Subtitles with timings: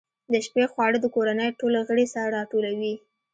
[0.33, 2.95] د شپې خواړه د کورنۍ ټول غړي سره راټولوي.